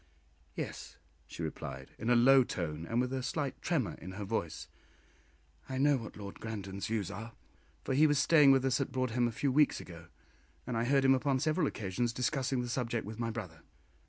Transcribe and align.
"Yes," 0.55 0.97
she 1.27 1.43
replied, 1.43 1.91
in 1.99 2.09
a 2.09 2.15
low 2.15 2.43
tone, 2.43 2.87
and 2.87 2.99
with 2.99 3.13
a 3.13 3.21
slight 3.21 3.61
tremor 3.61 3.93
in 4.01 4.13
her 4.13 4.23
voice, 4.25 4.67
"I 5.69 5.77
know 5.77 5.95
what 5.97 6.17
Lord 6.17 6.39
Grandon's 6.39 6.87
views 6.87 7.11
are, 7.11 7.33
for 7.83 7.93
he 7.93 8.07
was 8.07 8.17
staying 8.17 8.49
with 8.51 8.65
us 8.65 8.81
at 8.81 8.91
Broadhem 8.91 9.27
a 9.27 9.31
few 9.31 9.51
weeks 9.51 9.79
ago, 9.79 10.07
and 10.65 10.75
I 10.75 10.85
heard 10.85 11.05
him 11.05 11.13
upon 11.13 11.39
several 11.39 11.67
occasions 11.67 12.13
discussing 12.13 12.63
the 12.63 12.67
subject 12.67 13.05
with 13.05 13.19
my 13.19 13.29
brother." 13.29 13.61